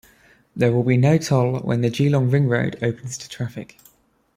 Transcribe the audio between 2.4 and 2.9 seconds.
Road